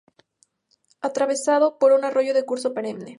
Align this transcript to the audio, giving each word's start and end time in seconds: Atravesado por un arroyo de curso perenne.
Atravesado 1.01 1.77
por 1.77 1.91
un 1.91 2.03
arroyo 2.03 2.33
de 2.33 2.43
curso 2.43 2.73
perenne. 2.73 3.09